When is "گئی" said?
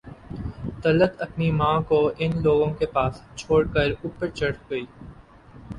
4.69-4.85